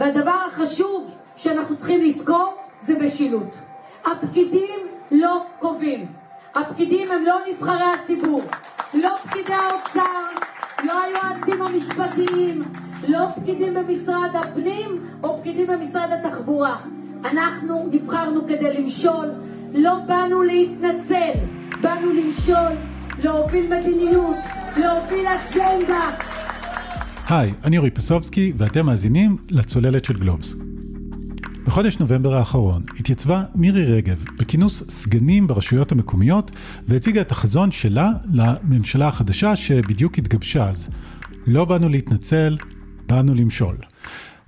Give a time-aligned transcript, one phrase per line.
[0.00, 3.56] והדבר החשוב שאנחנו צריכים לזכור זה משילות.
[4.04, 4.78] הפקידים
[5.10, 6.06] לא קובעים.
[6.54, 8.42] הפקידים הם לא נבחרי הציבור.
[8.94, 10.38] לא פקידי האוצר,
[10.84, 12.62] לא היועצים המשפטיים,
[13.08, 16.76] לא פקידים במשרד הפנים או פקידים במשרד התחבורה.
[17.24, 19.30] אנחנו נבחרנו כדי למשול,
[19.74, 21.32] לא באנו להתנצל,
[21.80, 22.72] באנו למשול,
[23.18, 24.36] להוביל מדיניות,
[24.76, 26.10] להוביל אג'נדה.
[27.28, 30.54] היי, אני אורי פסובסקי ואתם מאזינים לצוללת של גלובס.
[31.64, 36.50] בחודש נובמבר האחרון התייצבה מירי רגב בכינוס סגנים ברשויות המקומיות
[36.88, 40.88] והציגה את החזון שלה לממשלה החדשה שבדיוק התגבשה אז.
[41.46, 42.56] לא באנו להתנצל,
[43.08, 43.76] באנו למשול.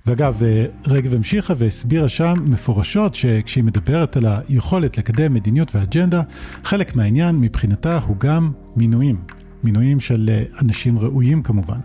[0.05, 0.41] ואגב,
[0.85, 6.21] רגב המשיכה והסבירה שם מפורשות שכשהיא מדברת על היכולת לקדם מדיניות ואג'נדה,
[6.63, 9.36] חלק מהעניין מבחינתה הוא גם מינויים.
[9.67, 11.79] מינויים של אה, אנשים ראויים כמובן.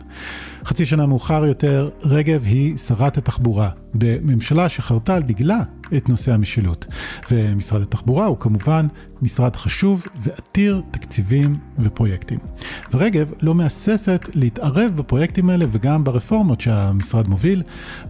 [0.65, 5.63] חצי שנה מאוחר יותר, רגב היא שרת התחבורה, בממשלה שחרתה על דגלה
[5.97, 6.87] את נושא המשילות.
[7.31, 8.87] ומשרד התחבורה הוא כמובן
[9.23, 12.39] משרד חשוב ועתיר תקציבים ופרויקטים.
[12.93, 17.63] ורגב לא מהססת להתערב בפרויקטים האלה וגם ברפורמות שהמשרד מוביל,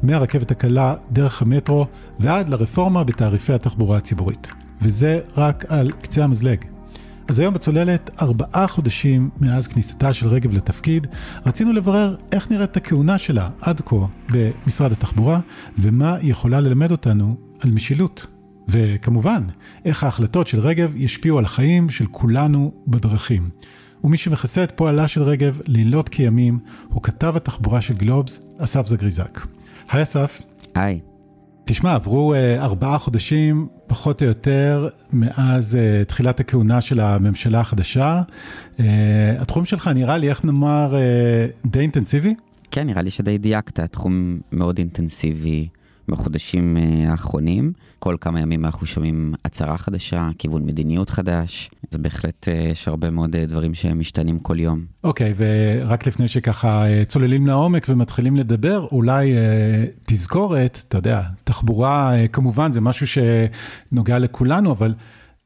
[0.02, 1.86] מהרכבת הקלה דרך המטרו
[2.20, 4.52] ועד לרפורמה בתעריפי התחבורה הציבורית.
[4.82, 6.58] וזה רק על קצה המזלג.
[7.28, 11.06] אז היום בצוללת, ארבעה חודשים מאז כניסתה של רגב לתפקיד,
[11.46, 13.96] רצינו לברר איך נראית הכהונה שלה עד כה
[14.30, 15.40] במשרד התחבורה,
[15.78, 18.26] ומה היא יכולה ללמד אותנו על משילות.
[18.68, 19.42] וכמובן,
[19.84, 23.48] איך ההחלטות של רגב ישפיעו על החיים של כולנו בדרכים.
[24.04, 29.46] ומי שמכסה את פועלה של רגב לילות כימים, הוא כתב התחבורה של גלובס, אסף זגריזק.
[29.90, 30.42] היי אסף.
[30.74, 31.11] היי.
[31.64, 38.22] תשמע, עברו uh, ארבעה חודשים, פחות או יותר, מאז uh, תחילת הכהונה של הממשלה החדשה.
[38.76, 38.80] Uh,
[39.38, 40.94] התחום שלך נראה לי, איך נאמר,
[41.66, 42.34] די אינטנסיבי?
[42.70, 45.68] כן, נראה לי שדי דייקת, תחום מאוד אינטנסיבי.
[46.08, 47.72] בחודשים אה, האחרונים.
[47.98, 53.10] כל כמה ימים אנחנו שומעים הצהרה חדשה, כיוון מדיניות חדש, אז בהחלט אה, יש הרבה
[53.10, 54.84] מאוד אה, דברים שמשתנים כל יום.
[55.04, 59.34] אוקיי, okay, ורק לפני שככה צוללים לעומק ומתחילים לדבר, אולי
[60.06, 64.94] תזכורת, אתה יודע, תחבורה כמובן זה משהו שנוגע לכולנו, אבל...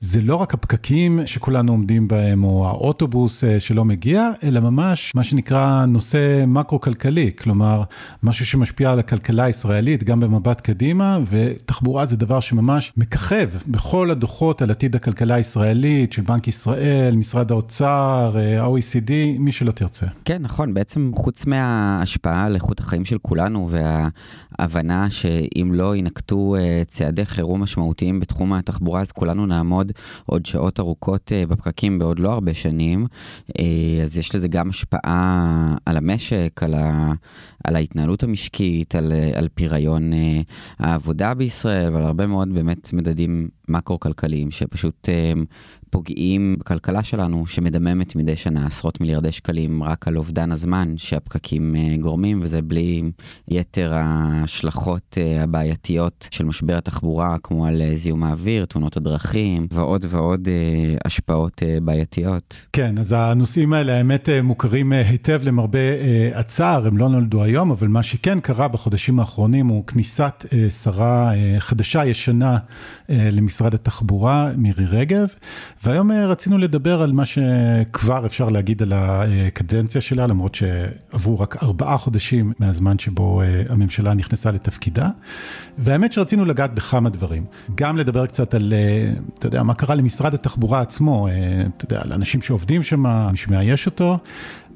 [0.01, 5.25] זה לא רק הפקקים שכולנו עומדים בהם, או האוטובוס אה, שלא מגיע, אלא ממש מה
[5.25, 7.83] שנקרא נושא מקרו-כלכלי, כלומר,
[8.23, 14.63] משהו שמשפיע על הכלכלה הישראלית, גם במבט קדימה, ותחבורה זה דבר שממש מככב בכל הדוחות
[14.63, 20.07] על עתיד הכלכלה הישראלית, של בנק ישראל, משרד האוצר, אה, ה-OECD, מי שלא תרצה.
[20.25, 26.83] כן, נכון, בעצם חוץ מההשפעה על איכות החיים של כולנו, וההבנה שאם לא יינקטו אה,
[26.87, 29.93] צעדי חירום משמעותיים בתחום התחבורה, אז כולנו נעמוד לעמוד
[30.27, 33.07] עוד שעות ארוכות אה, בפקקים בעוד לא הרבה שנים,
[33.59, 37.13] אה, אז יש לזה גם השפעה על המשק, על, ה,
[37.65, 40.13] על ההתנהלות המשקית, על, אה, על פיריון
[40.79, 45.09] העבודה בישראל ועל הרבה מאוד באמת מדדים מקרו-כלכליים שפשוט
[45.97, 51.97] פוגעים בכלכלה שלנו, שמדממת מדי שנה עשרות מיליארדי שקלים רק על אובדן הזמן שהפקקים אה,
[52.01, 53.03] גורמים, וזה בלי
[53.49, 60.07] יתר ההשלכות אה, הבעייתיות של משבר התחבורה, כמו על אה, זיהום האוויר, תאונות הדרכים, ועוד
[60.09, 60.49] ועוד
[61.05, 62.67] השפעות בעייתיות.
[62.73, 65.79] כן, אז הנושאים האלה האמת מוכרים היטב למרבה
[66.35, 70.45] הצער, הם לא נולדו היום, אבל מה שכן קרה בחודשים האחרונים הוא כניסת
[70.83, 72.59] שרה חדשה, ישנה,
[73.09, 75.29] למשרד התחבורה, מירי רגב.
[75.87, 81.63] והיום אה, רצינו לדבר על מה שכבר אפשר להגיד על הקדנציה שלה, למרות שעברו רק
[81.63, 85.09] ארבעה חודשים מהזמן שבו אה, הממשלה נכנסה לתפקידה.
[85.79, 87.45] והאמת שרצינו לגעת בכמה דברים.
[87.75, 91.29] גם לדבר קצת על, אה, אתה יודע, מה קרה למשרד התחבורה עצמו,
[91.77, 94.19] אתה יודע, על אנשים שעובדים שם, מי שמאייש אותו,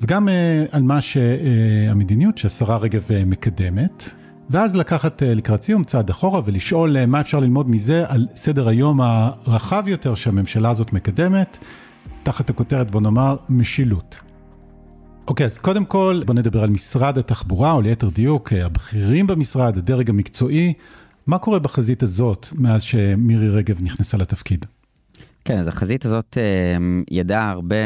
[0.00, 0.28] וגם
[0.70, 4.10] על מה שהמדיניות שהשרה רגב מקדמת.
[4.50, 8.68] ואז לקחת אה, לקראת סיום צעד אחורה ולשאול אה, מה אפשר ללמוד מזה על סדר
[8.68, 11.58] היום הרחב יותר שהממשלה הזאת מקדמת,
[12.22, 14.20] תחת הכותרת בוא נאמר משילות.
[15.28, 19.78] אוקיי, אז קודם כל בוא נדבר על משרד התחבורה, או ליתר דיוק, אה, הבכירים במשרד,
[19.78, 20.72] הדרג המקצועי.
[21.26, 24.66] מה קורה בחזית הזאת מאז שמירי רגב נכנסה לתפקיד?
[25.44, 26.76] כן, אז החזית הזאת אה,
[27.10, 27.76] ידעה הרבה,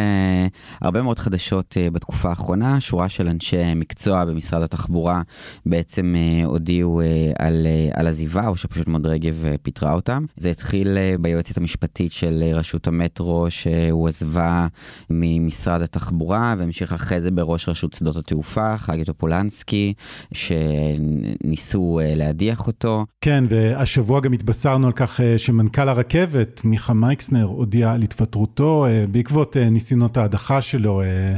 [0.81, 2.81] הרבה מאוד חדשות אה, בתקופה האחרונה.
[2.81, 5.23] שורה של אנשי מקצוע במשרד התחבורה
[5.67, 7.01] בעצם אה, הודיעו
[7.39, 10.25] על, על עזיבה, או שפשוט מאוד רגב פיטרה אותם.
[10.37, 14.67] זה התחיל ביועצת המשפטית של רשות המטרו, שהועזבה
[15.11, 19.95] ממשרד התחבורה, והמשיך אחרי זה בראש רשות שדות התעופה, חגי טופולנסקי,
[20.33, 23.07] שניסו להדיח אותו.
[23.21, 29.57] כן, והשבוע גם התבשרנו על כך שמנכ"ל הרכבת, מיכה מייקסנר, הודיע על התפטרותו אה, בעקבות
[29.57, 31.03] אה, ניסיונות ההדחה שלו.
[31.03, 31.37] אה,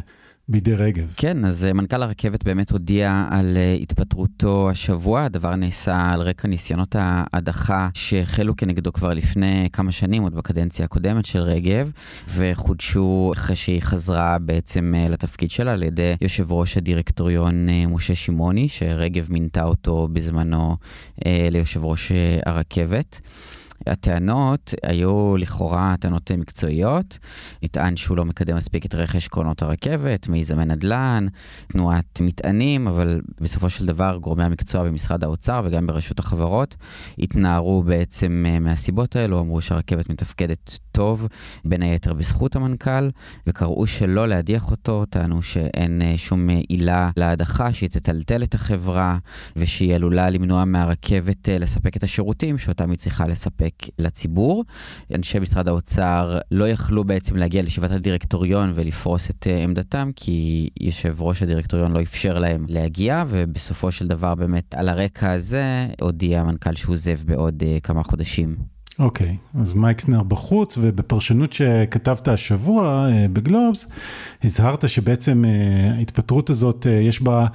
[0.48, 1.12] בידי רגב.
[1.16, 5.24] כן, אז מנכ"ל הרכבת באמת הודיע על התפטרותו השבוע.
[5.24, 11.24] הדבר נעשה על רקע ניסיונות ההדחה שהחלו כנגדו כבר לפני כמה שנים, עוד בקדנציה הקודמת
[11.24, 11.90] של רגב,
[12.28, 19.26] וחודשו אחרי שהיא חזרה בעצם לתפקיד שלה על ידי יושב ראש הדירקטוריון משה שמעוני, שרגב
[19.30, 20.76] מינתה אותו בזמנו
[21.24, 22.12] ליושב ראש
[22.46, 23.20] הרכבת.
[23.86, 27.18] הטענות היו לכאורה טענות מקצועיות.
[27.62, 31.26] נטען שהוא לא מקדם מספיק את רכש קרונות הרכבת, מיזמי נדל"ן,
[31.68, 36.76] תנועת מטענים, אבל בסופו של דבר גורמי המקצוע במשרד האוצר וגם ברשות החברות
[37.18, 41.28] התנערו בעצם אה, מהסיבות האלו, אמרו שהרכבת מתפקדת טוב,
[41.64, 43.10] בין היתר בזכות המנכ"ל,
[43.46, 49.18] וקראו שלא להדיח אותו, טענו שאין אה, שום עילה להדחה, שהיא תטלטל את החברה,
[49.56, 53.65] ושהיא עלולה למנוע מהרכבת אה, לספק את השירותים שאותם היא צריכה לספק
[53.98, 54.64] לציבור.
[55.14, 61.16] אנשי משרד האוצר לא יכלו בעצם להגיע לישיבת הדירקטוריון ולפרוס את אה, עמדתם, כי יושב
[61.22, 66.74] ראש הדירקטוריון לא אפשר להם להגיע, ובסופו של דבר באמת על הרקע הזה הודיע המנכ"ל
[66.74, 68.56] שהוא עוזב בעוד כמה חודשים.
[68.98, 73.86] אוקיי, okay, אז מייקסנר בחוץ, ובפרשנות שכתבת השבוע uh, בגלובס,
[74.44, 75.44] הזהרת שבעצם
[75.98, 77.46] ההתפטרות הזאת, יש בה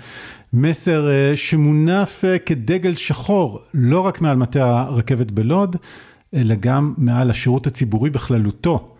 [0.53, 5.75] מסר uh, שמונף uh, כדגל שחור, לא רק מעל מטה הרכבת בלוד,
[6.33, 8.95] אלא גם מעל השירות הציבורי בכללותו.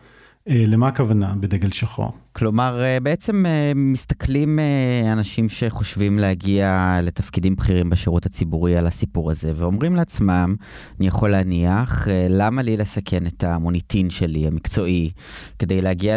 [0.50, 2.12] Uh, למה הכוונה בדגל שחור?
[2.34, 9.32] כלומר, אה, בעצם אה, מסתכלים אה, אנשים שחושבים להגיע לתפקידים בכירים בשירות הציבורי על הסיפור
[9.32, 10.56] הזה, ואומרים לעצמם,
[11.00, 15.12] אני יכול להניח, למה לי לסכן את המוניטין שלי, המקצועי,
[15.60, 16.16] כדי להגיע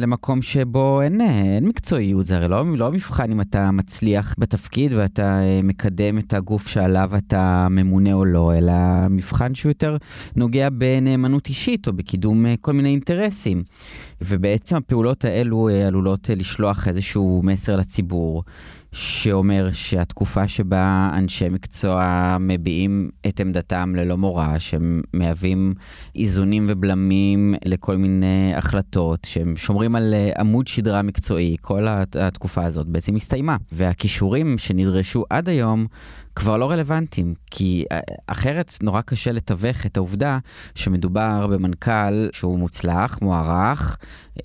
[0.00, 5.40] למקום שבו אין, אין מקצועיות, זה הרי לא, לא מבחן אם אתה מצליח בתפקיד ואתה
[5.62, 8.72] מקדם את הגוף שעליו אתה ממונה או לא, אלא
[9.10, 9.96] מבחן שהוא יותר
[10.36, 13.62] נוגע בנאמנות אישית או בקידום כל מיני אינטרסים.
[14.20, 18.42] ובעצם הפעולות האלו אה, עלולות אה, לשלוח איזשהו מסר לציבור,
[18.92, 25.74] שאומר שהתקופה שבה אנשי מקצוע מביעים את עמדתם ללא מורא, שהם מהווים
[26.16, 32.86] איזונים ובלמים לכל מיני החלטות, שהם שומרים על אה, עמוד שדרה מקצועי, כל התקופה הזאת
[32.86, 33.56] בעצם הסתיימה.
[33.72, 35.86] והכישורים שנדרשו עד היום
[36.36, 40.38] כבר לא רלוונטיים, כי אה, אחרת נורא קשה לתווך את העובדה
[40.74, 43.96] שמדובר במנכ"ל שהוא מוצלח, מוערך,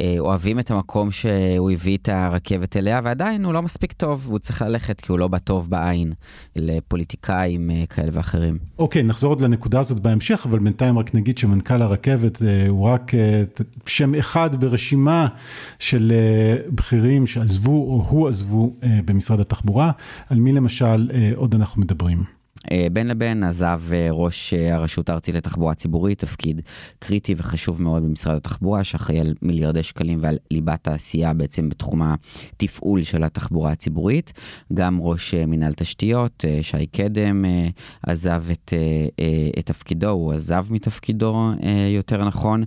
[0.01, 4.39] אה, אוהבים את המקום שהוא הביא את הרכבת אליה, ועדיין הוא לא מספיק טוב, הוא
[4.39, 6.13] צריך ללכת כי הוא לא בא טוב בעין
[6.55, 8.57] לפוליטיקאים אה, כאלה ואחרים.
[8.79, 13.11] אוקיי, okay, נחזור עוד לנקודה הזאת בהמשך, אבל בינתיים רק נגיד שמנכ"ל הרכבת הוא רק
[13.85, 15.27] שם אחד ברשימה
[15.79, 16.11] של
[16.69, 18.73] בכירים שעזבו או הוא עזבו
[19.05, 19.91] במשרד התחבורה.
[20.29, 22.23] על מי למשל עוד אנחנו מדברים.
[22.71, 26.61] אה, בין לבין עזב אה, ראש אה, הרשות הארצית לתחבורה ציבורית, תפקיד
[26.99, 33.03] קריטי וחשוב מאוד במשרד התחבורה, שאחראי על מיליארדי שקלים ועל ליבת העשייה בעצם בתחום התפעול
[33.03, 34.33] של התחבורה הציבורית.
[34.73, 37.45] גם ראש מינהל תשתיות, שי קדם,
[38.03, 38.73] עזב את,
[39.59, 41.51] את תפקידו, הוא עזב מתפקידו
[41.95, 42.63] יותר נכון,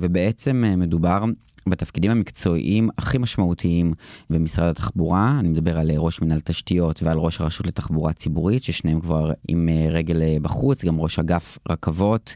[0.00, 1.24] ובעצם מדובר
[1.66, 3.92] בתפקידים המקצועיים הכי משמעותיים
[4.30, 9.00] במשרד התחבורה, אני מדבר על אה, ראש מנהל תשתיות ועל ראש הרשות לתחבורה ציבורית, ששניהם
[9.00, 12.34] כבר עם אה, רגל אה, בחוץ, גם ראש אגף רכבות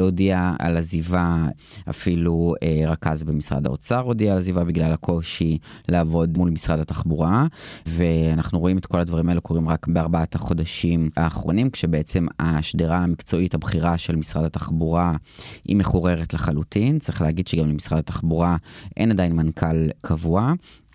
[0.00, 1.46] הודיע על עזיבה,
[1.90, 2.54] אפילו
[2.86, 5.58] רכז במשרד האוצר הודיע על עזיבה בגלל הקושי
[5.88, 7.46] לעבוד מול משרד התחבורה,
[7.86, 13.98] ואנחנו רואים את כל הדברים האלה קורים רק בארבעת החודשים האחרונים, כשבעצם השדרה המקצועית הבכירה
[13.98, 15.16] של משרד התחבורה
[15.64, 18.56] היא מחוררת לחלוטין, צריך להגיד שגם למשרד התחבורה
[18.96, 20.52] אין עדיין מנכ"ל קבוע.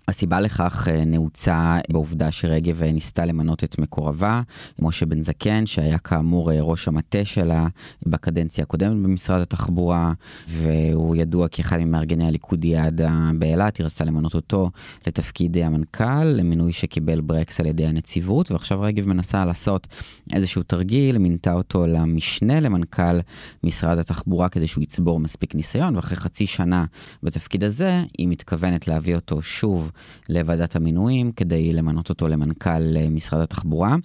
[0.08, 4.42] הסיבה לכך אה, נעוצה בעובדה שרגב אה, ניסתה למנות את מקורבה,
[4.78, 7.66] משה בן זקן, שהיה כאמור אה, ראש המטה שלה
[8.06, 10.12] בקדנציה הקודמת במשרד התחבורה,
[10.48, 13.00] והוא ידוע כאחד ממארגני הליכודיאד
[13.38, 14.70] באילת, היא רצתה למנות אותו
[15.06, 19.86] לתפקיד המנכ"ל, למינוי שקיבל ברקס על ידי הנציבות, ועכשיו רגב מנסה לעשות
[20.32, 23.20] איזשהו תרגיל, מינתה אותו למשנה למנכ"ל
[23.64, 26.84] משרד התחבורה כדי שהוא יצבור מספיק ניסיון, ואחרי חצי שנה
[27.22, 29.90] בתפקיד הזה, היא מתכוונת להביא אותו שוב
[30.28, 33.96] לוועדת המינויים כדי למנות אותו למנכ"ל אה, משרד התחבורה.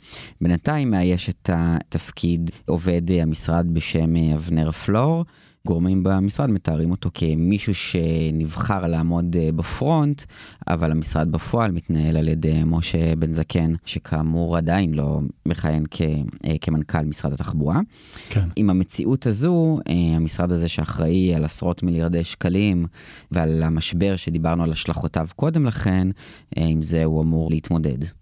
[0.42, 5.26] בינתיים מאייש את התפקיד עובד המשרד בשם אה, אבנר פלור.
[5.68, 10.24] גורמים במשרד מתארים אותו כמישהו שנבחר לעמוד אה, בפרונט,
[10.68, 16.02] אבל המשרד בפועל מתנהל על ידי משה בן זקן, שכאמור עדיין לא מכהן כ,
[16.46, 17.80] אה, כמנכ"ל משרד התחבורה.
[18.30, 18.50] כן.
[18.56, 22.86] עם המציאות הזו, אה, המשרד הזה שאחראי על עשרות מיליארדי שקלים
[23.32, 26.08] ועל המשבר שדיברנו על השלכותיו קודם לכן,
[26.56, 28.21] עם זה הוא אמור להתמודד.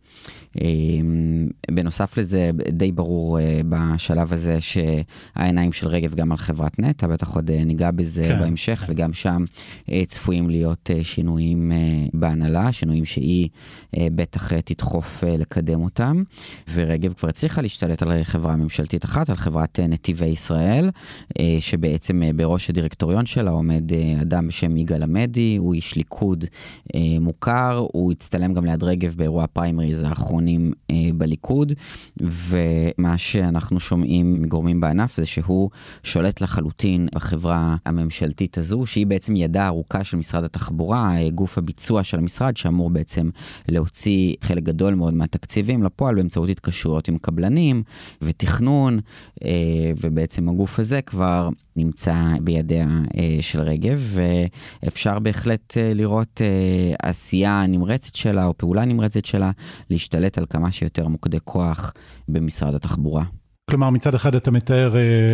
[1.71, 3.39] בנוסף לזה, די ברור
[3.69, 8.83] בשלב הזה שהעיניים של רגב גם על חברת נטע, בטח עוד ניגע בזה כן, בהמשך,
[8.87, 8.93] כן.
[8.93, 9.45] וגם שם
[10.07, 11.71] צפויים להיות שינויים
[12.13, 13.49] בהנהלה, שינויים שהיא
[13.95, 16.23] בטח תדחוף לקדם אותם.
[16.73, 20.89] ורגב כבר הצליחה להשתלט על חברה ממשלתית אחת, על חברת נתיבי ישראל,
[21.59, 23.83] שבעצם בראש הדירקטוריון שלה עומד
[24.21, 26.45] אדם בשם יגאל עמדי, הוא איש ליכוד
[27.21, 30.73] מוכר, הוא הצטלם גם ליד רגב באירוע הפריימריז האחרונים
[31.13, 31.73] בליכוד,
[32.17, 35.69] ומה שאנחנו שומעים מגורמים בענף זה שהוא
[36.03, 42.17] שולט לחלוטין בחברה הממשלתית הזו, שהיא בעצם ידה ארוכה של משרד התחבורה, גוף הביצוע של
[42.17, 43.29] המשרד, שאמור בעצם
[43.67, 47.83] להוציא חלק גדול מאוד מהתקציבים לפועל באמצעות התקשרויות עם קבלנים
[48.21, 48.99] ותכנון,
[50.01, 52.87] ובעצם הגוף הזה כבר נמצא בידיה
[53.41, 54.17] של רגב,
[54.83, 56.41] ואפשר בהחלט לראות
[57.01, 59.51] עשייה נמרצת שלה או פעולה נמרצת שלה
[59.89, 61.93] להשתלט על כמה שיותר מוקדי כוח
[62.27, 63.23] במשרד התחבורה.
[63.69, 64.93] כלומר מצד אחד אתה מתאר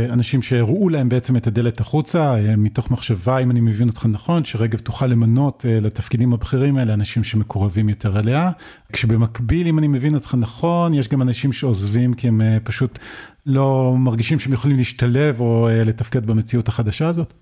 [0.10, 4.80] אנשים שהראו להם בעצם את הדלת החוצה מתוך מחשבה אם אני מבין אותך נכון שרגב
[4.80, 8.52] תוכל למנות לתפקידים הבכירים האלה אנשים שמקורבים יותר אליה
[8.94, 13.00] כשבמקביל אם אני מבין אותך נכון יש גם אנשים שעוזבים כי הם פשוט
[13.46, 17.34] לא מרגישים שהם יכולים להשתלב או לתפקד במציאות החדשה הזאת.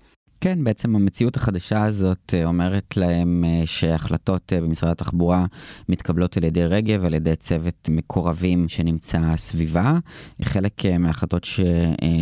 [0.44, 5.46] כן, בעצם המציאות החדשה הזאת אה, אומרת להם אה, שהחלטות אה, במשרד התחבורה
[5.88, 9.98] מתקבלות על ידי רגב, על ידי צוות מקורבים שנמצא סביבה.
[10.42, 11.60] חלק מההחלטות ש...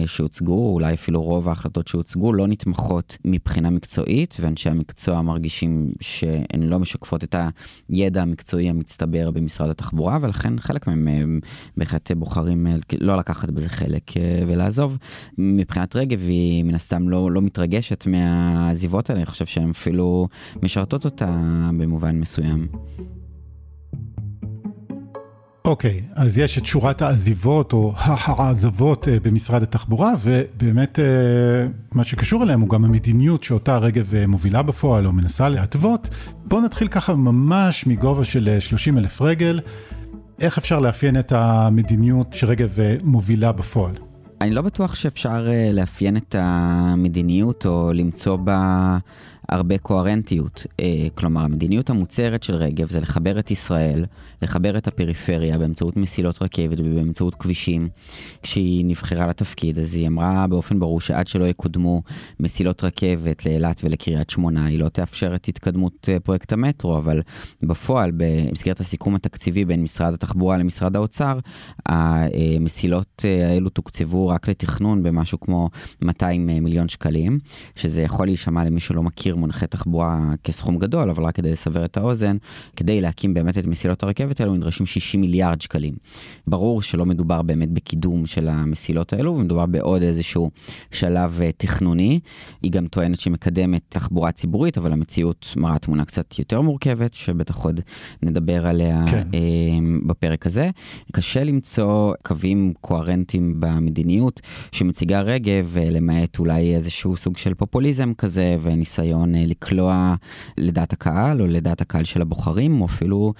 [0.06, 6.78] שהוצגו, אולי אפילו רוב ההחלטות שהוצגו, לא נתמכות מבחינה מקצועית, ואנשי המקצוע מרגישים שהן לא
[6.78, 7.34] משקפות את
[7.88, 11.40] הידע המקצועי המצטבר במשרד התחבורה, ולכן חלק מהם
[11.76, 12.66] בהחלט בוחרים
[13.00, 14.10] לא לקחת בזה חלק
[14.46, 14.98] ולעזוב.
[15.38, 18.06] מבחינת רגב היא מן הסתם לא, לא מתרגשת.
[18.12, 20.28] מהעזיבות האלה, אני חושב שהן אפילו
[20.62, 21.36] משרתות אותה
[21.78, 22.68] במובן מסוים.
[25.64, 31.04] אוקיי, okay, אז יש את שורת העזיבות או העזבות אה, במשרד התחבורה, ובאמת אה,
[31.92, 36.08] מה שקשור אליהם הוא גם המדיניות שאותה רגב אה, מובילה בפועל או מנסה להתוות.
[36.44, 39.60] בואו נתחיל ככה ממש מגובה של 30 אלף רגל,
[40.40, 44.11] איך אפשר לאפיין את המדיניות שרגב מובילה בפועל?
[44.42, 48.98] אני לא בטוח שאפשר לאפיין את המדיניות או למצוא בה
[49.52, 50.66] הרבה קוהרנטיות.
[51.14, 54.04] כלומר, המדיניות המוצהרת של רגב זה לחבר את ישראל,
[54.42, 57.88] לחבר את הפריפריה באמצעות מסילות רכבת ובאמצעות כבישים.
[58.42, 62.02] כשהיא נבחרה לתפקיד, אז היא אמרה באופן ברור שעד שלא יקודמו
[62.40, 67.22] מסילות רכבת לאילת ולקריית שמונה, היא לא תאפשר את התקדמות פרויקט המטרו, אבל
[67.62, 71.38] בפועל, במסגרת הסיכום התקציבי בין משרד התחבורה למשרד האוצר,
[71.86, 75.70] המסילות האלו תוקצבו רק לתכנון במשהו כמו
[76.02, 77.38] 200 מיליון שקלים,
[77.76, 81.96] שזה יכול להישמע למי שלא מכיר מונחי תחבורה כסכום גדול, אבל רק כדי לסבר את
[81.96, 82.36] האוזן,
[82.76, 85.94] כדי להקים באמת את מסילות הרכבת האלו נדרשים 60 מיליארד שקלים.
[86.46, 90.50] ברור שלא מדובר באמת בקידום של המסילות האלו, ומדובר בעוד איזשהו
[90.90, 92.20] שלב תכנוני.
[92.62, 97.56] היא גם טוענת שהיא מקדמת תחבורה ציבורית, אבל המציאות מראה תמונה קצת יותר מורכבת, שבטח
[97.56, 97.80] עוד
[98.22, 99.28] נדבר עליה כן.
[100.06, 100.70] בפרק הזה.
[101.12, 104.40] קשה למצוא קווים קוהרנטיים במדיניות
[104.72, 110.14] שמציגה רגב, למעט אולי איזשהו סוג של פופוליזם כזה, וניסיון לקלוע
[110.58, 113.32] לדעת הקהל, או לדעת הקהל של הבוחרים, או אפילו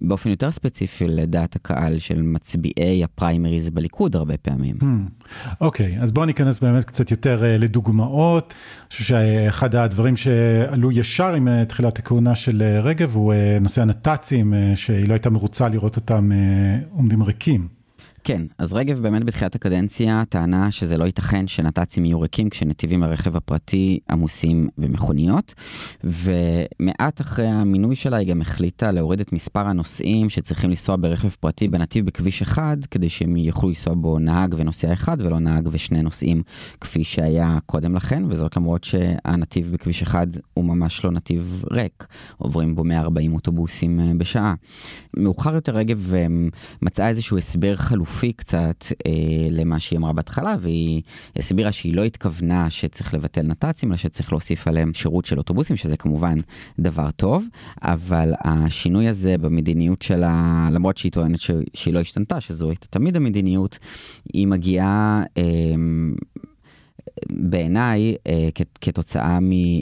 [0.00, 4.76] באופן יותר ספציפי לדעת הקהל של מצביעי הפריימריז בליכוד הרבה פעמים.
[5.60, 5.98] אוקיי, hmm.
[5.98, 8.54] okay, אז בואו ניכנס באמת קצת יותר uh, לדוגמאות.
[8.80, 14.54] אני חושב שאחד הדברים שעלו ישר עם uh, תחילת הכהונה של רגב הוא נושא הנת"צים,
[14.74, 16.30] שהיא לא הייתה מרוצה לראות אותם
[16.90, 17.83] עומדים ריקים.
[18.26, 23.36] כן, אז רגב באמת בתחילת הקדנציה טענה שזה לא ייתכן שנת"צים יהיו ריקים כשנתיבים לרכב
[23.36, 25.54] הפרטי עמוסים במכוניות,
[26.04, 31.68] ומעט אחרי המינוי שלה היא גם החליטה להוריד את מספר הנוסעים שצריכים לנסוע ברכב פרטי
[31.68, 36.42] בנתיב בכביש אחד, כדי שהם יוכלו לנסוע בו נהג ונוסע אחד ולא נהג ושני נוסעים
[36.80, 42.74] כפי שהיה קודם לכן, וזאת למרות שהנתיב בכביש אחד הוא ממש לא נתיב ריק, עוברים
[42.74, 44.54] בו 140 אוטובוסים אה, בשעה.
[45.16, 46.26] מאוחר יותר רגב אה,
[46.82, 48.13] מצאה איזשהו הסבר חלופי.
[48.14, 49.12] חלופי קצת אה,
[49.50, 51.02] למה שהיא אמרה בהתחלה, והיא
[51.36, 55.96] הסבירה שהיא לא התכוונה שצריך לבטל נת"צים, אלא שצריך להוסיף עליהם שירות של אוטובוסים, שזה
[55.96, 56.38] כמובן
[56.78, 57.44] דבר טוב,
[57.82, 61.38] אבל השינוי הזה במדיניות שלה, למרות שהיא טוענת
[61.74, 63.78] שהיא לא השתנתה, שזו הייתה תמיד המדיניות,
[64.32, 65.22] היא מגיעה...
[65.36, 65.42] אה,
[67.30, 68.48] בעיניי, אה,
[68.80, 69.38] כתוצאה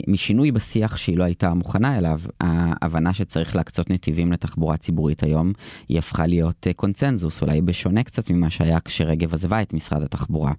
[0.07, 5.53] משינוי בשיח שהיא לא הייתה מוכנה אליו, ההבנה שצריך להקצות נתיבים לתחבורה ציבורית היום,
[5.89, 10.51] היא הפכה להיות אה, קונצנזוס, אולי בשונה קצת ממה שהיה כשרגב עזבה את משרד התחבורה.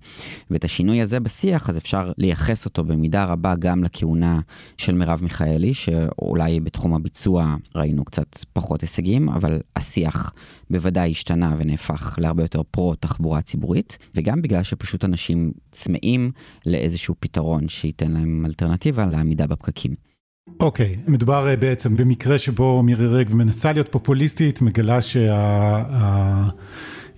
[0.51, 4.41] ואת השינוי הזה בשיח, אז אפשר לייחס אותו במידה רבה גם לכהונה
[4.79, 10.33] של מרב מיכאלי, שאולי בתחום הביצוע ראינו קצת פחות הישגים, אבל השיח
[10.71, 16.31] בוודאי השתנה ונהפך להרבה יותר פרו-תחבורה ציבורית, וגם בגלל שפשוט אנשים צמאים
[16.75, 19.95] לאיזשהו פתרון שייתן להם אלטרנטיבה לעמידה בפקקים.
[20.61, 26.53] אוקיי, okay, מדובר אה, בעצם במקרה שבו מירי רגב מנסה להיות פופוליסטית, מגלה שה...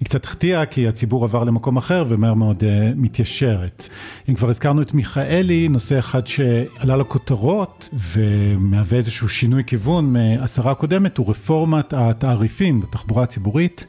[0.00, 3.88] היא קצת החטיאה כי הציבור עבר למקום אחר ומהר מאוד uh, מתיישרת.
[4.28, 11.16] אם כבר הזכרנו את מיכאלי, נושא אחד שעלה לכותרות ומהווה איזשהו שינוי כיוון מהשרה הקודמת
[11.16, 13.86] הוא רפורמת התעריפים בתחבורה הציבורית.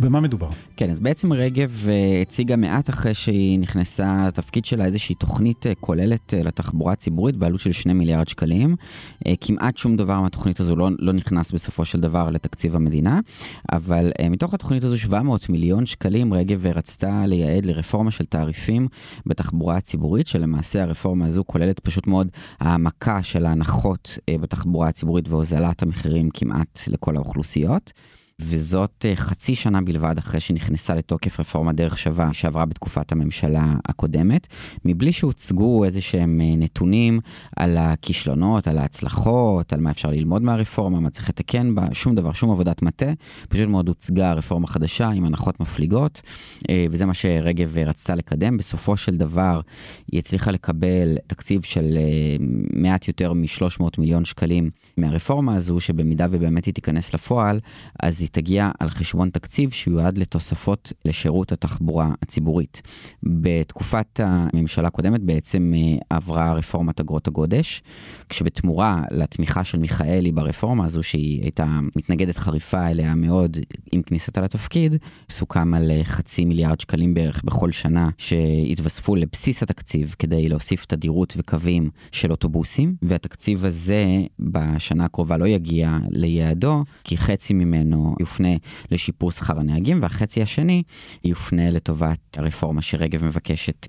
[0.00, 0.50] במה מדובר?
[0.76, 5.68] כן, אז בעצם רגב uh, הציגה מעט אחרי שהיא נכנסה לתפקיד שלה איזושהי תוכנית uh,
[5.80, 8.76] כוללת uh, לתחבורה הציבורית בעלות של 2 מיליארד שקלים.
[9.40, 13.20] כמעט שום דבר מהתוכנית הזו לא, לא נכנס בסופו של דבר לתקציב המדינה,
[13.72, 18.88] אבל מתוך התוכנית הזו 700 מיליון שקלים רגב רצתה לייעד לרפורמה של תעריפים
[19.26, 22.28] בתחבורה הציבורית, שלמעשה הרפורמה הזו כוללת פשוט מאוד
[22.60, 27.92] העמקה של ההנחות בתחבורה הציבורית והוזלת המחירים כמעט לכל האוכלוסיות.
[28.40, 34.46] וזאת אה, חצי שנה בלבד אחרי שנכנסה לתוקף רפורמה דרך שווה שעברה בתקופת הממשלה הקודמת,
[34.84, 37.20] מבלי שהוצגו איזה שהם אה, נתונים
[37.56, 42.32] על הכישלונות, על ההצלחות, על מה אפשר ללמוד מהרפורמה, מה צריך לתקן בה, שום דבר,
[42.32, 43.12] שום עבודת מטה,
[43.48, 46.22] פשוט מאוד הוצגה רפורמה חדשה עם הנחות מפליגות,
[46.70, 48.56] אה, וזה מה שרגב רצתה לקדם.
[48.56, 49.60] בסופו של דבר
[50.12, 51.98] היא הצליחה לקבל תקציב של
[52.72, 57.60] מעט יותר מ-300 מיליון שקלים מהרפורמה הזו, שבמידה ובאמת היא תיכנס לפועל,
[58.00, 62.82] אז היא תגיע על חשבון תקציב שיועד לתוספות לשירות התחבורה הציבורית.
[63.22, 67.82] בתקופת הממשלה הקודמת בעצם אה, עברה רפורמת אגרות הגודש,
[68.28, 73.56] כשבתמורה לתמיכה של מיכאלי ברפורמה הזו, שהיא הייתה מתנגדת חריפה אליה מאוד
[73.92, 74.96] עם כניסתה לתפקיד,
[75.30, 81.34] סוכם על אה, חצי מיליארד שקלים בערך בכל שנה שהתווספו לבסיס התקציב כדי להוסיף תדירות
[81.36, 84.04] וקווים של אוטובוסים, והתקציב הזה
[84.38, 88.48] בשנה הקרובה לא יגיע ליעדו, כי חצי ממנו יופנה
[88.90, 90.82] לשיפור שכר הנהגים, והחצי השני
[91.24, 93.86] יופנה לטובת הרפורמה שרגב מבקשת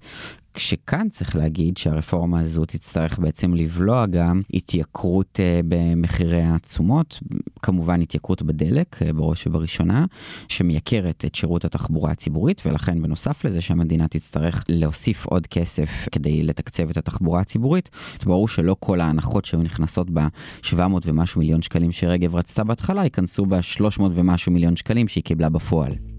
[0.55, 7.19] כשכאן צריך להגיד שהרפורמה הזו תצטרך בעצם לבלוע גם התייקרות uh, במחירי התשומות,
[7.61, 10.05] כמובן התייקרות בדלק uh, בראש ובראשונה,
[10.47, 16.89] שמייקרת את שירות התחבורה הציבורית, ולכן בנוסף לזה שהמדינה תצטרך להוסיף עוד כסף כדי לתקצב
[16.89, 17.89] את התחבורה הציבורית,
[18.25, 24.01] ברור שלא כל ההנחות שהיו נכנסות ב-700 ומשהו מיליון שקלים שרגב רצתה בהתחלה, ייכנסו ב-300
[24.01, 26.14] ומשהו מיליון שקלים שהיא קיבלה בפועל.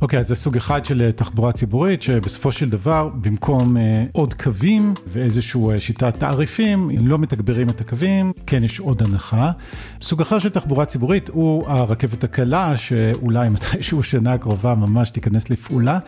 [0.00, 3.80] אוקיי, okay, אז זה סוג אחד של אה, תחבורה ציבורית, שבסופו של דבר, במקום uh,
[4.12, 9.52] עוד קווים ואיזושהי uh, שיטת תעריפים, לא מתגברים את הקווים, כן יש עוד הנחה.
[10.02, 15.98] סוג אחר של תחבורה ציבורית הוא הרכבת הקלה, שאולי מתישהו שנה הקרובה ממש תיכנס לפעולה,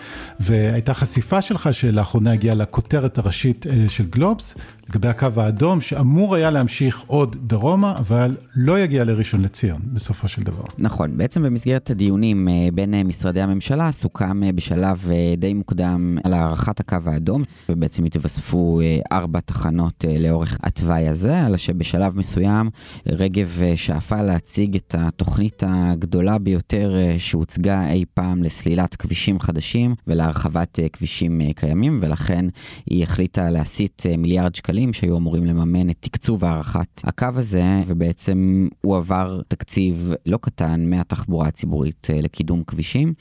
[0.41, 4.55] והייתה חשיפה שלך שלאחרונה הגיעה לכותרת הראשית uh, של גלובס,
[4.91, 10.43] לגבי הקו האדום, שאמור היה להמשיך עוד דרומה, אבל לא יגיע לראשון לציון, בסופו של
[10.43, 10.65] דבר.
[10.79, 16.19] נכון, בעצם במסגרת הדיונים uh, בין uh, משרדי הממשלה, סוכם אה, בשלב אה, די מוקדם
[16.25, 22.71] על הארכת הקו האדום, ובעצם התווספו אה, ארבע תחנות לאורך התוואי הזה, אלא שבשלב מסוים
[23.07, 31.41] רגב שאפה להציג את התוכנית הגדולה ביותר שהוצגה אי פעם לסלילת כבישים חדשים ולהרחבת כבישים
[31.57, 32.45] קיימים, ולכן
[32.87, 38.97] היא החליטה להסיט מיליארד שקלים שהיו אמורים לממן את תקצוב הארכת הקו הזה, ובעצם הוא
[38.97, 43.13] עבר תקציב לא קטן מהתחבורה הציבורית לקידום כבישים.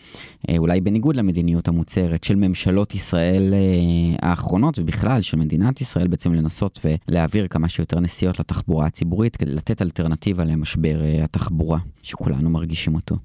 [0.50, 6.34] אה, אולי בניגוד למדיניות המוצהרת של ממשלות ישראל אה, האחרונות ובכלל של מדינת ישראל בעצם
[6.34, 12.96] לנסות ולהעביר כמה שיותר נסיעות לתחבורה הציבורית כדי לתת אלטרנטיבה למשבר אה, התחבורה שכולנו מרגישים
[12.96, 13.15] אותו.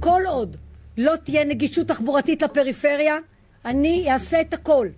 [0.00, 0.56] כל עוד
[0.98, 3.14] לא תהיה נגישות תחבורתית לפריפריה,
[3.64, 4.88] אני אעשה את הכל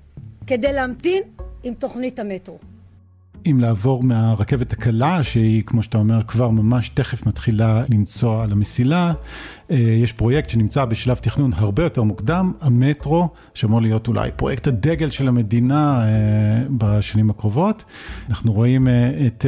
[0.47, 1.23] כדי להמתין
[1.63, 2.59] עם תוכנית המטרו.
[3.47, 9.13] אם לעבור מהרכבת הקלה, שהיא, כמו שאתה אומר, כבר ממש תכף מתחילה לנסוע על המסילה,
[9.71, 15.11] אה, יש פרויקט שנמצא בשלב תכנון הרבה יותר מוקדם, המטרו, שאמור להיות אולי פרויקט הדגל
[15.11, 17.85] של המדינה אה, בשנים הקרובות.
[18.29, 19.47] אנחנו רואים אה, את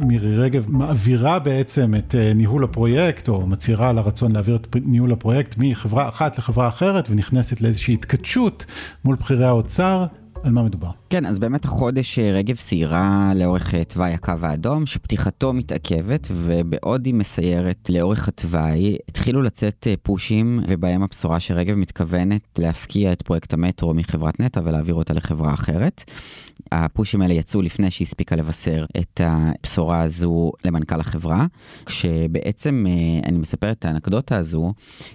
[0.00, 5.54] מירי רגב מעבירה בעצם את ניהול הפרויקט, או מצהירה על הרצון להעביר את ניהול הפרויקט
[5.58, 8.66] מחברה אחת לחברה אחרת, ונכנסת לאיזושהי התכתשות
[9.04, 10.06] מול בכירי האוצר.
[10.42, 10.90] על מה מדובר?
[11.10, 17.90] כן, אז באמת החודש רגב סיירה לאורך תוואי הקו האדום, שפתיחתו מתעכבת, ובעוד היא מסיירת
[17.90, 24.60] לאורך התוואי, התחילו לצאת פושים, ובהם הבשורה שרגב מתכוונת להפקיע את פרויקט המטרו מחברת נטע
[24.64, 26.04] ולהעביר אותה לחברה אחרת.
[26.74, 31.46] הפושים האלה יצאו לפני שהספיקה לבשר את הבשורה הזו למנכ"ל החברה,
[31.86, 32.86] כשבעצם
[33.26, 34.72] אני מספר את האנקדוטה הזו,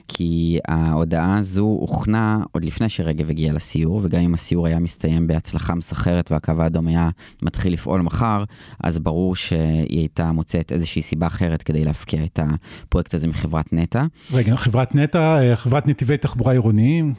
[0.08, 5.76] כי ההודעה הזו הוכנה עוד לפני שרגב הגיע לסיור, וגם אם הסיור היה מסתיים בהצלחה
[5.76, 7.10] מסחרת והקו האדום היה
[7.41, 8.43] מתחיל לפעול מחר,
[8.84, 14.06] אז ברור שהיא הייתה מוצאת איזושהי סיבה אחרת כדי להפקיע את הפרויקט הזה מחברת נטע.
[14.34, 17.13] רגע, חברת נטע, חברת נתיבי תחבורה עירוניים,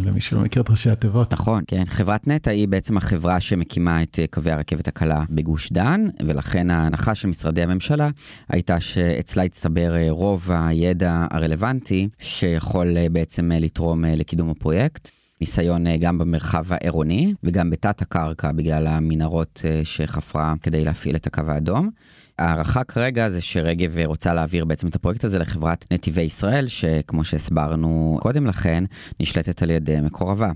[0.00, 1.32] למי שלא מכיר את ראשי התיבות.
[1.32, 1.84] נכון, כן.
[1.86, 7.28] חברת נטע היא בעצם החברה שמקימה את קווי הרכבת הקלה בגוש דן, ולכן ההנחה של
[7.28, 8.10] משרדי הממשלה
[8.48, 15.10] הייתה שאצלה הצטבר רוב הידע הרלוונטי שיכול בעצם לתרום לקידום הפרויקט.
[15.40, 21.90] ניסיון גם במרחב העירוני וגם בתת הקרקע בגלל המנהרות שחפרה כדי להפעיל את הקו האדום.
[22.38, 28.18] ההערכה כרגע זה שרגב רוצה להעביר בעצם את הפרויקט הזה לחברת נתיבי ישראל, שכמו שהסברנו
[28.20, 28.84] קודם לכן,
[29.20, 30.50] נשלטת על ידי מקורבה.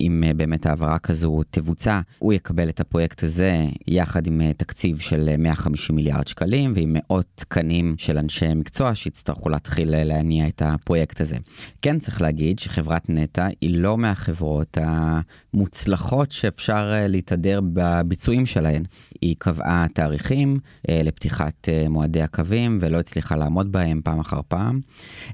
[0.00, 5.96] אם באמת העברה כזו תבוצע, הוא יקבל את הפרויקט הזה יחד עם תקציב של 150
[5.96, 11.36] מיליארד שקלים ועם מאות תקנים של אנשי מקצוע שיצטרכו להתחיל להניע את הפרויקט הזה.
[11.82, 18.84] כן צריך להגיד שחברת נטע היא לא מהחברות המוצלחות שאפשר להתהדר בביצועים שלהן.
[19.24, 20.58] היא קבעה תאריכים
[20.88, 24.80] לפתיחת מועדי הקווים ולא הצליחה לעמוד בהם פעם אחר פעם.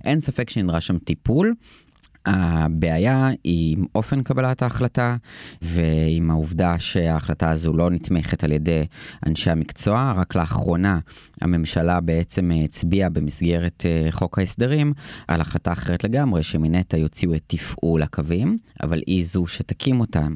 [0.05, 1.55] אין ספק שנדרש שם טיפול.
[2.27, 5.17] הבעיה היא עם אופן קבלת ההחלטה
[5.63, 8.87] ועם העובדה שההחלטה הזו לא נתמכת על ידי
[9.27, 10.13] אנשי המקצוע.
[10.17, 10.99] רק לאחרונה
[11.41, 14.93] הממשלה בעצם הצביעה במסגרת חוק ההסדרים
[15.29, 20.35] על החלטה אחרת לגמרי, שמנטע יוציאו את תפעול הקווים, אבל היא זו שתקים אותם.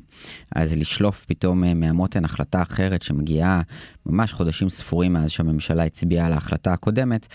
[0.54, 3.62] אז לשלוף פתאום מהמותן החלטה אחרת שמגיעה
[4.06, 7.26] ממש חודשים ספורים מאז שהממשלה הצביעה על ההחלטה הקודמת,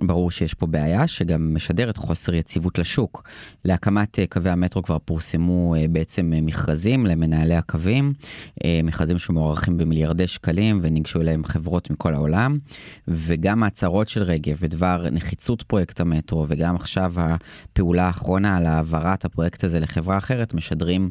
[0.00, 3.22] ברור שיש פה בעיה שגם משדרת חוסר יציבות לשוק.
[3.64, 8.12] להקמת קווי המטרו כבר פורסמו בעצם מכרזים למנהלי הקווים,
[8.84, 12.58] מכרזים שמוערכים במיליארדי שקלים וניגשו אליהם חברות מכל העולם,
[13.08, 19.64] וגם ההצהרות של רגב בדבר נחיצות פרויקט המטרו וגם עכשיו הפעולה האחרונה על העברת הפרויקט
[19.64, 21.10] הזה לחברה אחרת משדרים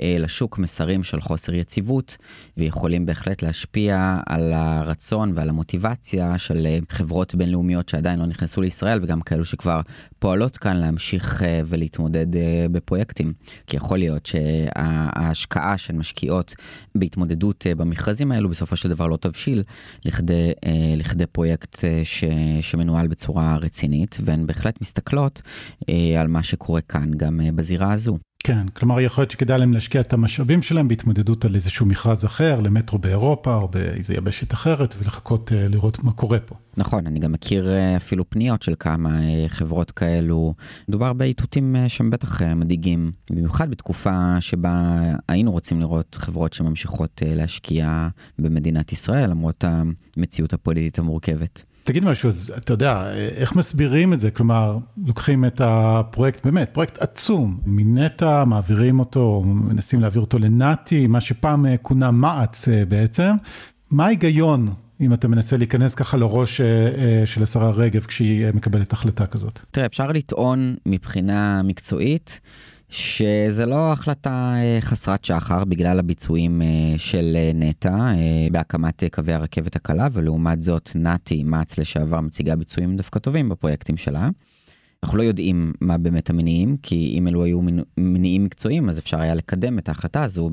[0.00, 2.16] לשוק מסרים של חוסר יציבות
[2.56, 9.20] ויכולים בהחלט להשפיע על הרצון ועל המוטיבציה של חברות בינלאומיות שעדיין לא נכנסו לישראל וגם
[9.20, 9.80] כאלו שכבר
[10.18, 12.26] פועלות כאן להמשיך ולהתמודד
[12.72, 13.32] בפרויקטים.
[13.66, 16.54] כי יכול להיות שההשקעה של משקיעות
[16.94, 19.62] בהתמודדות במכרזים האלו בסופו של דבר לא תבשיל
[20.04, 20.52] לכדי,
[20.96, 22.24] לכדי פרויקט ש,
[22.60, 25.42] שמנוהל בצורה רצינית והן בהחלט מסתכלות
[26.18, 28.18] על מה שקורה כאן גם בזירה הזו.
[28.46, 32.60] כן, כלומר יכול להיות שכדאי להם להשקיע את המשאבים שלהם בהתמודדות על איזשהו מכרז אחר,
[32.60, 36.54] למטרו באירופה או באיזה יבשת אחרת ולחכות לראות מה קורה פה.
[36.76, 40.54] נכון, אני גם מכיר אפילו פניות של כמה חברות כאלו.
[40.88, 48.92] מדובר באיתותים שהם בטח מדאיגים, במיוחד בתקופה שבה היינו רוצים לראות חברות שממשיכות להשקיע במדינת
[48.92, 51.64] ישראל, למרות המציאות הפוליטית המורכבת.
[51.84, 54.30] תגיד משהו, אז אתה יודע, איך מסבירים את זה?
[54.30, 61.20] כלומר, לוקחים את הפרויקט, באמת, פרויקט עצום, מנטע, מעבירים אותו, מנסים להעביר אותו לנאטי, מה
[61.20, 63.30] שפעם כונה מע"צ בעצם.
[63.90, 64.68] מה ההיגיון,
[65.00, 66.60] אם אתה מנסה להיכנס ככה לראש
[67.24, 69.58] של השרה רגב כשהיא מקבלת החלטה כזאת?
[69.70, 72.40] תראה, אפשר לטעון מבחינה מקצועית.
[72.94, 76.62] שזה לא החלטה חסרת שחר בגלל הביצועים
[76.96, 78.12] של נטע
[78.52, 84.28] בהקמת קווי הרכבת הקלה ולעומת זאת נתי מע"צ לשעבר מציגה ביצועים דווקא טובים בפרויקטים שלה.
[85.04, 87.60] אנחנו לא יודעים מה באמת המניעים, כי אם אלו היו
[87.96, 90.50] מניעים מקצועיים, אז אפשר היה לקדם את ההחלטה הזו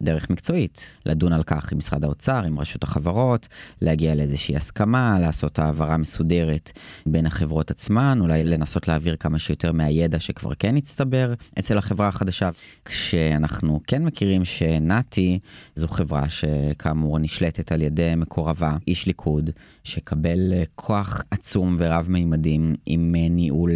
[0.00, 0.90] בדרך מקצועית.
[1.06, 3.48] לדון על כך עם משרד האוצר, עם רשות החברות,
[3.80, 6.70] להגיע לאיזושהי הסכמה, לעשות העברה מסודרת
[7.06, 12.50] בין החברות עצמן, אולי לנסות להעביר כמה שיותר מהידע שכבר כן הצטבר אצל החברה החדשה.
[12.84, 15.38] כשאנחנו כן מכירים שנאטי
[15.74, 19.50] זו חברה שכאמור נשלטת על ידי מקורבה, איש ליכוד,
[19.84, 23.71] שקבל כוח עצום ורב מימדים עם ניהול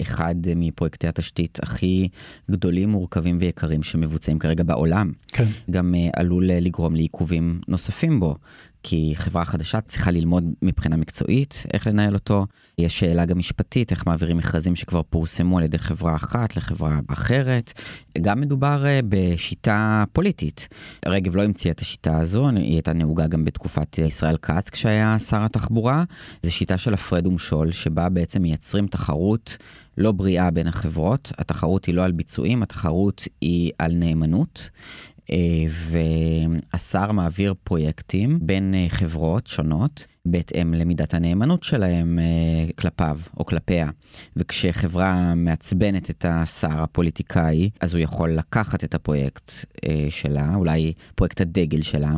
[0.00, 2.08] אחד מפרויקטי התשתית הכי
[2.50, 5.12] גדולים, מורכבים ויקרים שמבוצעים כרגע בעולם.
[5.28, 5.46] כן.
[5.70, 8.36] גם עלול לגרום לעיכובים נוספים בו.
[8.82, 12.46] כי חברה חדשה צריכה ללמוד מבחינה מקצועית איך לנהל אותו.
[12.78, 17.72] יש שאלה גם משפטית, איך מעבירים מכרזים שכבר פורסמו על ידי חברה אחת לחברה אחרת.
[18.20, 20.68] גם מדובר בשיטה פוליטית.
[21.06, 25.44] רגב לא המציאה את השיטה הזו, היא הייתה נהוגה גם בתקופת ישראל כץ כשהיה שר
[25.44, 26.04] התחבורה.
[26.42, 29.56] זו שיטה של הפרד ומשול, שבה בעצם מייצרים תחרות
[29.98, 31.32] לא בריאה בין החברות.
[31.38, 34.70] התחרות היא לא על ביצועים, התחרות היא על נאמנות.
[35.68, 40.06] והשר מעביר פרויקטים בין חברות שונות.
[40.26, 43.90] בהתאם למידת הנאמנות שלהם אה, כלפיו או כלפיה.
[44.36, 49.52] וכשחברה מעצבנת את השר הפוליטיקאי, אז הוא יכול לקחת את הפרויקט
[49.88, 52.14] אה, שלה, אולי פרויקט הדגל שלה,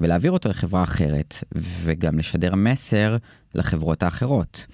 [0.00, 3.16] ולהעביר אותו לחברה אחרת, וגם לשדר מסר
[3.58, 4.66] לחברות האחרות.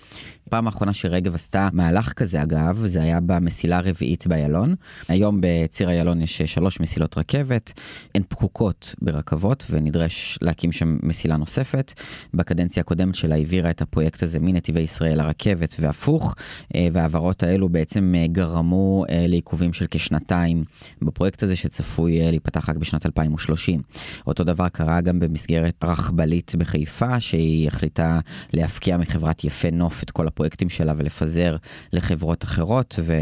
[0.51, 4.75] פעם האחרונה שרגב עשתה מהלך כזה אגב, זה היה במסילה הרביעית באיילון.
[5.09, 7.73] היום בציר איילון יש שלוש מסילות רכבת,
[8.14, 11.92] הן פקוקות ברכבות ונדרש להקים שם מסילה נוספת.
[12.35, 16.35] בקדנציה הקודמת שלה העבירה את הפרויקט הזה מנתיבי ישראל לרכבת והפוך,
[16.75, 20.64] אה, וההעברות האלו בעצם אה, גרמו אה, לעיכובים של כשנתיים
[21.03, 23.83] בפרויקט הזה שצפוי להיפתח רק בשנת 2030.
[24.27, 28.20] אותו דבר קרה גם במסגרת רכבלית בחיפה, שהיא החליטה
[28.75, 31.57] להפקיע מחברת יפה נוף את כל הפרויקטים שלה ולפזר
[31.93, 33.17] לחברות אחרות, ו,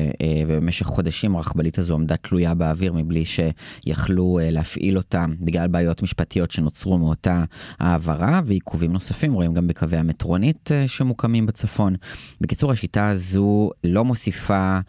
[0.48, 6.98] ובמשך חודשים הרכבלית הזו עמדה תלויה באוויר מבלי שיכלו להפעיל אותה בגלל בעיות משפטיות שנוצרו
[6.98, 7.44] מאותה
[7.78, 11.94] העברה ועיכובים נוספים רואים גם בקווי המטרונית שמוקמים בצפון.
[12.40, 14.80] בקיצור, השיטה הזו לא מוסיפה אה,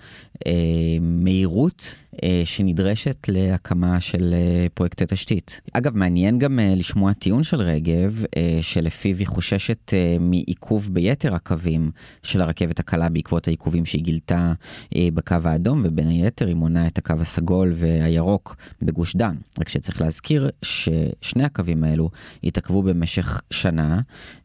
[1.01, 5.61] מהירות אה, שנדרשת להקמה של אה, פרויקטי תשתית.
[5.73, 11.35] אגב, מעניין גם אה, לשמוע טיעון של רגב, אה, שלפיו היא חוששת אה, מעיכוב ביתר
[11.35, 11.91] הקווים
[12.23, 14.53] של הרכבת הקלה בעקבות העיכובים שהיא גילתה
[14.95, 19.35] אה, בקו האדום, ובין היתר היא מונה את הקו הסגול והירוק בגוש דן.
[19.59, 22.09] רק שצריך להזכיר ששני הקווים האלו
[22.43, 24.01] התעכבו במשך שנה,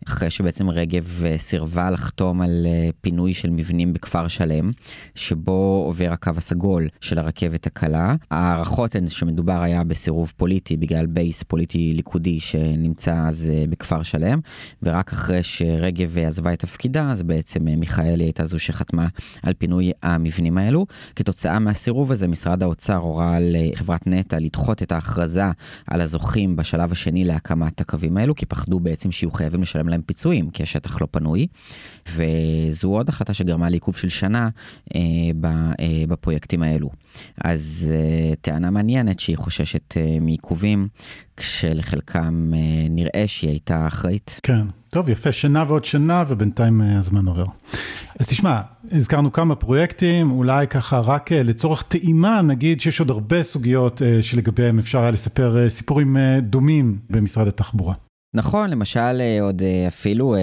[0.06, 4.70] אחרי שבעצם רגב אה, סירבה לחתום על אה, פינוי של מבנים בכפר שלם,
[5.14, 8.14] שבו עובר הקו הסגול של הרכבת הקלה.
[8.30, 14.40] ההערכות הן שמדובר היה בסירוב פוליטי בגלל בייס פוליטי ליכודי שנמצא אז אה, בכפר שלם,
[14.82, 19.06] ורק אחרי שרגב עזבה את תפקידה, אז בעצם מיכאלי הייתה זו שחתמה
[19.42, 20.86] על פינוי המבנים האלו.
[21.16, 25.44] כתוצאה מהסירוב הזה, משרד האוצר הורה לחברת נטע לדחות את ההכרזה
[25.86, 30.50] על הזוכים בשלב השני להקמת הקווים האלו, כי פחדו בעצם שיהיו חייבים לשלם להם פיצויים,
[30.50, 31.46] כי השטח לא פנוי.
[32.14, 34.48] וזו עוד החלטה שגרמה לעיכוב של שנה
[34.94, 35.00] אה,
[35.44, 35.67] אה,
[36.08, 36.90] בפרויקטים האלו.
[37.44, 40.88] אז אה, טענה מעניינת שהיא חוששת אה, מעיכובים,
[41.36, 44.40] כשלחלקם אה, נראה שהיא הייתה אחראית.
[44.42, 47.44] כן, טוב, יפה, שנה ועוד שנה, ובינתיים אה, הזמן עובר.
[48.18, 48.60] אז תשמע,
[48.92, 54.22] הזכרנו כמה פרויקטים, אולי ככה רק אה, לצורך טעימה, נגיד שיש עוד הרבה סוגיות אה,
[54.22, 57.94] שלגביהם אפשר היה לספר אה, סיפורים אה, דומים במשרד התחבורה.
[58.34, 60.40] נכון, למשל אה, עוד אה, אפילו אה,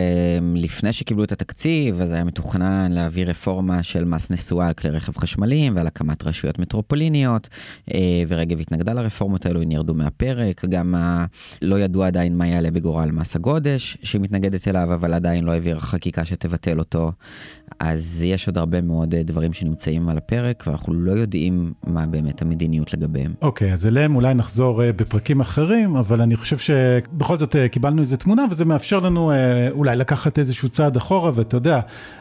[0.56, 5.18] לפני שקיבלו את התקציב, אז היה מתוכנן להביא רפורמה של מס נסועה על כלי רכב
[5.18, 7.50] חשמליים ועל הקמת רשויות מטרופוליניות,
[8.28, 11.26] ורגב התנגדה לרפורמות האלו, הן ירדו מהפרק, גם ה...
[11.62, 15.80] לא ידוע עדיין מה יעלה בגורל מס הגודש שהיא מתנגדת אליו, אבל עדיין לא העבירה
[15.80, 17.12] חקיקה שתבטל אותו.
[17.80, 22.94] אז יש עוד הרבה מאוד דברים שנמצאים על הפרק, ואנחנו לא יודעים מה באמת המדיניות
[22.94, 23.34] לגביהם.
[23.42, 28.18] אוקיי, okay, אז אליהם אולי נחזור בפרקים אחרים, אבל אני חושב שבכל זאת קיבלנו איזה
[28.18, 29.36] תמונה וזה מאפשר לנו אה,
[29.72, 31.80] אולי לקחת איזשהו צעד אחורה ואתה יודע,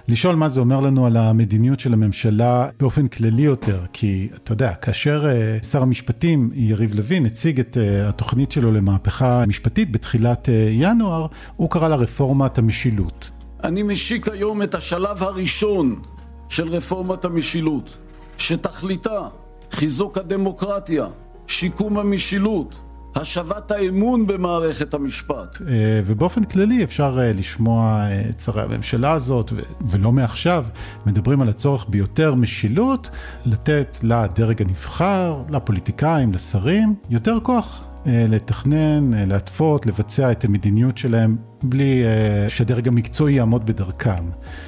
[0.09, 4.75] לשאול מה זה אומר לנו על המדיניות של הממשלה באופן כללי יותר, כי אתה יודע,
[4.75, 11.27] כאשר אה, שר המשפטים יריב לוין הציג את אה, התוכנית שלו למהפכה משפטית בתחילת ינואר,
[11.57, 13.31] הוא קרא לה רפורמת המשילות.
[13.65, 16.01] אני משיק היום את השלב הראשון
[16.49, 17.97] של רפורמת המשילות,
[18.39, 19.29] שתכליתה
[19.71, 21.07] חיזוק הדמוקרטיה,
[21.47, 22.81] שיקום המשילות,
[23.17, 25.59] השבת האמון במערכת המשפט.
[25.69, 29.53] אה, ובאופן כללי אפשר אה, לשמוע אה, את שרי הממשלה הזאת,
[29.91, 30.65] ולא מעכשיו,
[31.07, 33.11] מדברים על הצורך ביותר משילות,
[33.47, 37.85] לתת לדרג הנבחר, לפוליטיקאים, לשרים, יותר כוח.
[38.07, 42.03] לתכנן, להתוות, לבצע את המדיניות שלהם בלי
[42.49, 44.25] שהדרג המקצועי יעמוד בדרכם.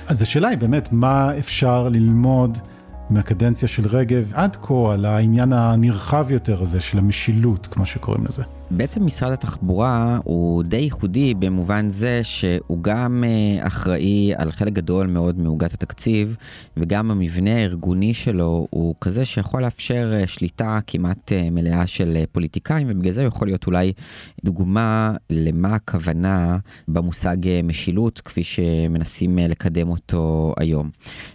[0.06, 2.58] אז השאלה היא באמת מה אפשר ללמוד
[3.10, 8.42] מהקדנציה של רגב עד כה על העניין הנרחב יותר הזה של המשילות, כמו שקוראים לזה.
[8.70, 15.06] בעצם משרד התחבורה הוא די ייחודי במובן זה שהוא גם אה, אחראי על חלק גדול
[15.06, 16.36] מאוד מעוגת התקציב
[16.76, 22.86] וגם המבנה הארגוני שלו הוא כזה שיכול לאפשר אה, שליטה כמעט אה, מלאה של פוליטיקאים
[22.90, 23.92] ובגלל זה יכול להיות אולי
[24.44, 30.90] דוגמה למה הכוונה במושג משילות כפי שמנסים לקדם אותו היום.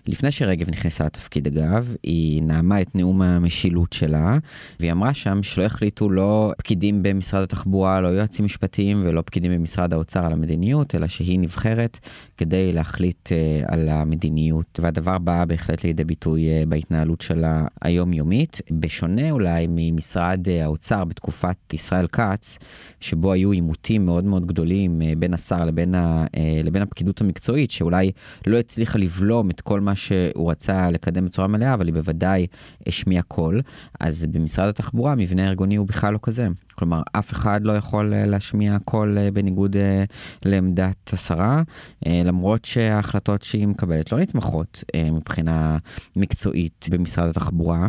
[0.07, 4.37] לפני שרגב נכנסה לתפקיד אגב היא נאמה את נאום המשילות שלה
[4.79, 7.20] והיא אמרה שם שלא החליטו לא פקידים במ...
[7.21, 11.99] במשרד התחבורה, לא יועצים משפטיים ולא פקידים במשרד האוצר על המדיניות, אלא שהיא נבחרת
[12.37, 19.31] כדי להחליט uh, על המדיניות, והדבר בא בהחלט לידי ביטוי uh, בהתנהלות שלה היומיומית, בשונה
[19.31, 22.59] אולי ממשרד uh, האוצר בתקופת ישראל כץ,
[22.99, 27.71] שבו היו עימותים מאוד מאוד גדולים uh, בין השר לבין, ה, uh, לבין הפקידות המקצועית,
[27.71, 28.11] שאולי
[28.47, 32.47] לא הצליחה לבלום את כל מה שהוא רצה לקדם בצורה מלאה, אבל היא בוודאי
[32.87, 33.61] השמיעה קול.
[33.99, 36.47] אז במשרד התחבורה המבנה הארגוני הוא בכלל לא כזה.
[36.81, 40.03] כלומר, אף אחד לא יכול אה, להשמיע קול אה, בניגוד אה,
[40.45, 41.63] לעמדת השרה,
[42.05, 45.77] למרות שההחלטות שהיא מקבלת לא נתמכות מבחינה
[46.15, 47.87] מקצועית במשרד התחבורה.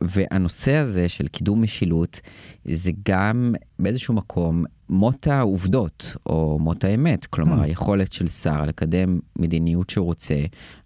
[0.00, 2.20] והנושא הזה של קידום משילות
[2.64, 7.26] זה גם באיזשהו מקום מות העובדות, או מות האמת.
[7.26, 7.64] כלומר, mm.
[7.64, 10.34] היכולת של שר לקדם מדיניות שהוא רוצה,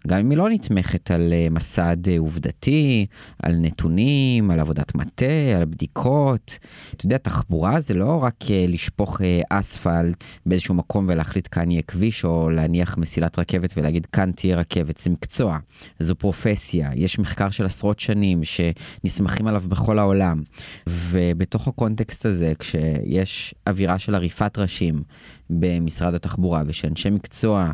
[0.07, 3.05] גם אם היא לא נתמכת על אה, מסד אה, עובדתי,
[3.43, 5.25] על נתונים, על עבודת מטה,
[5.57, 6.57] על בדיקות.
[6.93, 12.25] אתה יודע, תחבורה זה לא רק אה, לשפוך אספלט באיזשהו מקום ולהחליט כאן יהיה כביש,
[12.25, 14.97] או להניח מסילת רכבת ולהגיד כאן תהיה רכבת.
[14.97, 15.57] זה מקצוע,
[15.99, 20.41] זו פרופסיה, יש מחקר של עשרות שנים שנסמכים עליו בכל העולם.
[20.87, 25.03] ובתוך הקונטקסט הזה, כשיש אווירה של עריפת ראשים
[25.49, 27.71] במשרד התחבורה ושאנשי מקצוע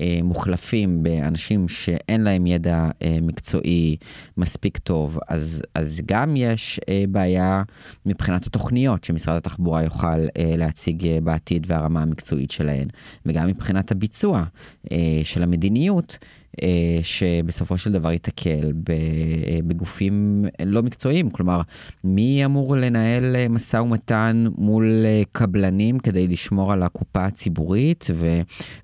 [0.00, 3.96] אה, מוחלפים באנשים שאין להם ידע אה, מקצועי
[4.36, 7.62] מספיק טוב, אז, אז גם יש אה, בעיה
[8.06, 12.88] מבחינת התוכניות שמשרד התחבורה יוכל אה, להציג אה, בעתיד והרמה המקצועית שלהן,
[13.26, 14.44] וגם מבחינת הביצוע
[14.92, 16.18] אה, של המדיניות.
[16.62, 21.30] אה, שבסופו של דבר ייתקל אה, בגופים לא מקצועיים.
[21.30, 21.60] כלומר,
[22.04, 28.06] מי אמור לנהל אה, משא ומתן מול קבלנים כדי לשמור על הקופה הציבורית,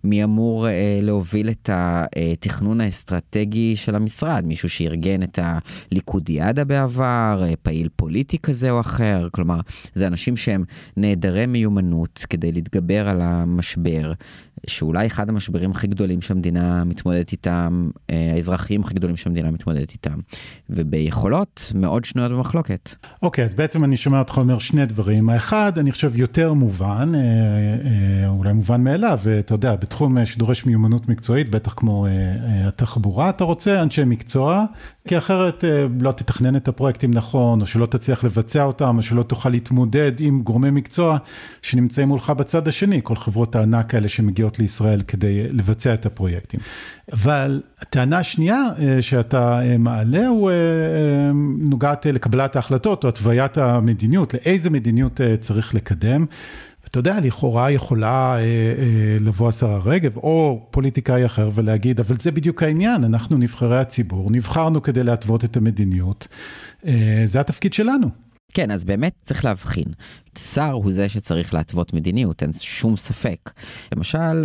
[0.04, 0.66] ומי אמור
[1.02, 4.44] להוביל את התכנון האסטרטגי של המשרד?
[4.46, 9.28] מישהו שארגן את הליכודיאדה בעבר, פעיל פוליטי כזה או אחר?
[9.32, 9.60] כלומר,
[9.94, 10.64] זה אנשים שהם
[10.96, 14.12] נעדרי מיומנות כדי להתגבר על המשבר.
[14.66, 20.18] שאולי אחד המשברים הכי גדולים שהמדינה מתמודדת איתם, אה, האזרחיים הכי גדולים שהמדינה מתמודדת איתם,
[20.70, 22.94] וביכולות מאוד שנויות במחלוקת.
[23.22, 25.30] אוקיי, okay, אז בעצם אני שומע אותך אומר שני דברים.
[25.30, 31.08] האחד, אני חושב יותר מובן, אה, אה, אולי מובן מאליו, אתה יודע, בתחום שדורש מיומנות
[31.08, 32.06] מקצועית, בטח כמו
[32.64, 34.64] התחבורה, אתה רוצה אנשי מקצוע,
[35.08, 35.64] כי אחרת
[36.00, 40.42] לא תתכנן את הפרויקטים נכון, או שלא תצליח לבצע אותם, או שלא תוכל להתמודד עם
[40.42, 41.18] גורמי מקצוע
[41.62, 46.60] שנמצאים מולך בצד השני, כל חברות הענק האלה שמגיעות לישראל כדי לבצע את הפרויקטים.
[47.12, 50.54] אבל הטענה השנייה אה, שאתה אה, מעלה הוא אה,
[51.58, 56.26] נוגעת לקבלת ההחלטות או התוויית המדיניות, לאיזה מדיניות צריך לקדם.
[56.98, 58.36] אתה יודע, לכאורה יכולה
[59.20, 64.82] לבוא השרה רגב או פוליטיקאי אחר ולהגיד, אבל זה בדיוק העניין, אנחנו נבחרי הציבור, נבחרנו
[64.82, 66.28] כדי להתוות את המדיניות,
[67.24, 68.08] זה התפקיד שלנו.
[68.52, 69.84] כן, אז באמת צריך להבחין.
[70.38, 73.50] שר הוא זה שצריך להתוות מדיניות, אין שום ספק.
[73.94, 74.44] למשל,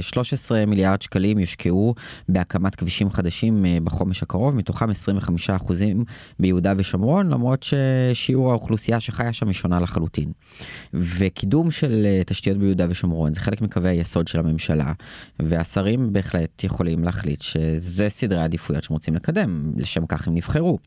[0.00, 1.94] 13 מיליארד שקלים יושקעו
[2.28, 6.04] בהקמת כבישים חדשים אה, בחומש הקרוב, מתוכם 25 אחוזים
[6.38, 10.32] ביהודה ושומרון, למרות ששיעור האוכלוסייה שחיה שם היא שונה לחלוטין.
[10.94, 14.92] וקידום של אה, תשתיות ביהודה ושומרון זה חלק מקווי היסוד של הממשלה,
[15.40, 20.78] והשרים בהחלט יכולים להחליט שזה סדרי העדיפויות שהם רוצים לקדם, לשם כך הם נבחרו.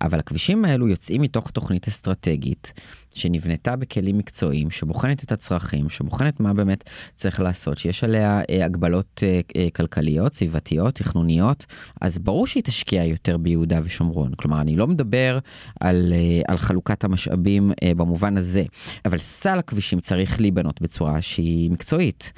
[0.00, 2.72] אבל הכבישים האלו יוצאים מתוך תוכנית אסטרטגית.
[3.14, 6.84] שנבנתה בכלים מקצועיים, שבוחנת את הצרכים, שבוחנת מה באמת
[7.16, 11.66] צריך לעשות, שיש עליה אה, הגבלות אה, אה, כלכליות, סביבתיות, תכנוניות,
[12.00, 14.32] אז ברור שהיא תשקיע יותר ביהודה ושומרון.
[14.34, 15.38] כלומר, אני לא מדבר
[15.80, 18.64] על, אה, על חלוקת המשאבים אה, במובן הזה,
[19.04, 22.32] אבל סל הכבישים צריך להיבנות בצורה שהיא מקצועית.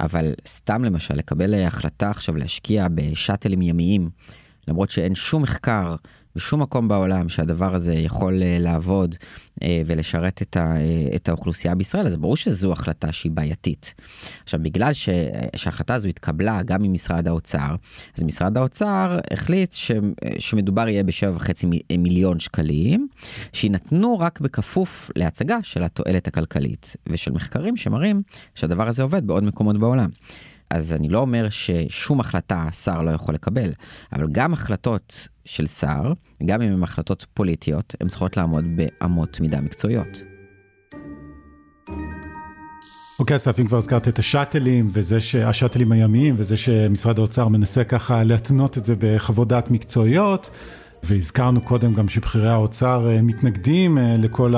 [0.00, 4.10] אבל סתם למשל לקבל החלטה עכשיו להשקיע בשאטלים ימיים,
[4.68, 5.96] למרות שאין שום מחקר
[6.36, 9.14] בשום מקום בעולם שהדבר הזה יכול אה, לעבוד
[9.62, 13.94] אה, ולשרת את, ה, אה, את האוכלוסייה בישראל, אז ברור שזו החלטה שהיא בעייתית.
[14.42, 15.08] עכשיו, בגלל ש,
[15.56, 17.76] שההחלטה הזו התקבלה גם ממשרד האוצר,
[18.16, 19.90] אז משרד האוצר החליט ש,
[20.38, 21.66] שמדובר יהיה ב-7.5
[21.98, 23.08] מיליון שקלים,
[23.52, 28.22] שיינתנו רק בכפוף להצגה של התועלת הכלכלית ושל מחקרים שמראים
[28.54, 30.10] שהדבר הזה עובד בעוד מקומות בעולם.
[30.72, 33.70] אז אני לא אומר ששום החלטה שר לא יכול לקבל,
[34.12, 36.12] אבל גם החלטות של שר,
[36.46, 40.22] גם אם הן החלטות פוליטיות, הן צריכות לעמוד באמות מידה מקצועיות.
[43.18, 48.24] אוקיי, אסף, אם כבר הזכרת את השאטלים, וזה שהשאטלים הימיים, וזה שמשרד האוצר מנסה ככה
[48.24, 50.50] להתנות את זה בחוות דעת מקצועיות,
[51.02, 54.54] והזכרנו קודם גם שבכירי האוצר אה, מתנגדים אה, לכל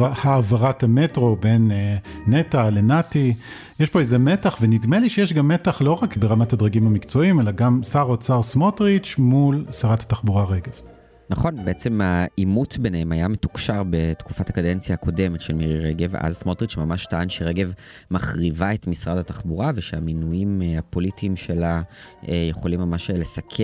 [0.00, 1.96] העברת המטרו בין אה,
[2.26, 3.34] נטע לנתי.
[3.80, 7.50] יש פה איזה מתח, ונדמה לי שיש גם מתח לא רק ברמת הדרגים המקצועיים, אלא
[7.50, 10.93] גם שר אוצר סמוטריץ' מול שרת התחבורה רגב.
[11.30, 17.06] נכון, בעצם העימות ביניהם היה מתוקשר בתקופת הקדנציה הקודמת של מירי רגב, ואז סמוטריץ' ממש
[17.06, 17.72] טען שרגב
[18.10, 21.82] מחריבה את משרד התחבורה ושהמינויים אה, הפוליטיים שלה
[22.28, 23.62] אה, יכולים ממש לסכל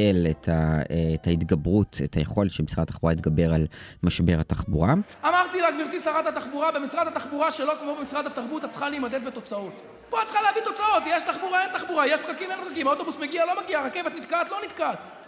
[0.49, 0.83] אה,
[1.15, 3.67] את ההתגברות, את היכולת של משרד התחבורה להתגבר על
[4.03, 4.95] משבר התחבורה.
[5.29, 9.83] אמרתי לה, גברתי שרת התחבורה, במשרד התחבורה שלא כמו במשרד התרבות, את צריכה להימדד בתוצאות.
[10.11, 13.45] פה את צריכה להביא תוצאות, יש תחבורה, אין תחבורה, יש פקקים, אין פקקים, האוטובוס מגיע,
[13.47, 15.20] לא מגיע, הרכבת נתקעת, לא נתקעת.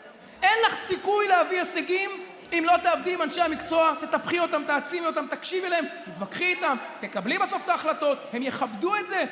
[0.43, 2.11] אין לך סיכוי להביא הישגים
[2.53, 7.39] אם לא תעבדי עם אנשי המקצוע, תטפחי אותם, תעצימי אותם, תקשיבי להם, תתווכחי איתם, תקבלי
[7.39, 9.25] בסוף את ההחלטות, הם יכבדו את זה.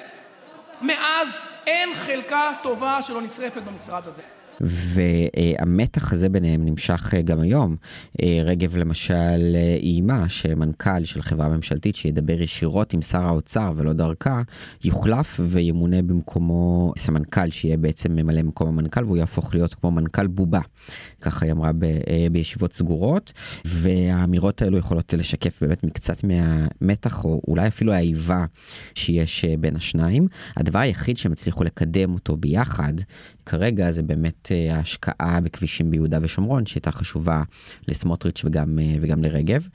[0.83, 4.23] מאז אין חלקה טובה שלא נשרפת במשרד הזה.
[4.61, 7.77] והמתח הזה ביניהם נמשך אה, גם היום.
[8.23, 13.93] אה, רגב למשל אה, איימה שמנכ"ל של חברה ממשלתית שידבר ישירות עם שר האוצר ולא
[13.93, 14.43] דרכה,
[14.85, 20.61] יוחלף וימונה במקומו סמנכ"ל שיהיה בעצם ממלא מקום המנכ"ל והוא יהפוך להיות כמו מנכ"ל בובה.
[21.21, 21.87] ככה היא אמרה ב,
[22.33, 23.33] בישיבות סגורות,
[23.65, 28.45] והאמירות האלו יכולות לשקף באמת מקצת מהמתח או אולי אפילו האיבה
[28.95, 30.29] שיש בין השניים.
[30.57, 32.93] הדבר היחיד שהם הצליחו לקדם אותו ביחד
[33.47, 37.43] כרגע זה באמת אה, ההשקעה בכבישים ביהודה ושומרון, שהייתה חשובה
[37.89, 39.69] לסמוטריץ' וגם, אה, וגם לרגב,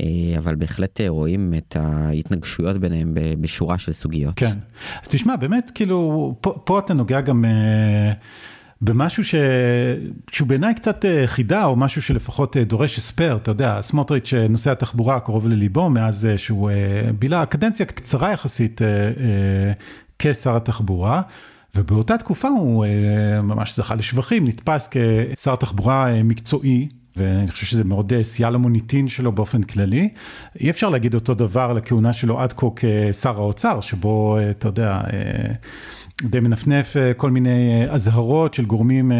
[0.00, 4.34] אה, אבל בהחלט רואים את ההתנגשויות ביניהם בשורה של סוגיות.
[4.36, 4.58] כן,
[5.02, 7.44] אז תשמע, באמת, כאילו, פה, פה אתה נוגע גם...
[8.80, 9.34] במשהו ש...
[10.32, 15.48] שהוא בעיניי קצת חידה, או משהו שלפחות דורש הספר, אתה יודע, סמוטריץ' נושא התחבורה קרוב
[15.48, 16.70] לליבו מאז שהוא
[17.18, 18.80] בילה קדנציה קצרה יחסית
[20.18, 21.22] כשר התחבורה.
[21.76, 26.88] ובאותה תקופה הוא אה, ממש זכה לשבחים, נתפס כשר תחבורה אה, מקצועי.
[27.16, 30.08] ואני חושב שזה מאוד אה, סייע למוניטין שלו באופן כללי.
[30.60, 35.00] אי אפשר להגיד אותו דבר על הכהונה שלו עד כה כשר האוצר, שבו, אתה יודע,
[36.22, 39.12] די מנפנף כל מיני אזהרות של גורמים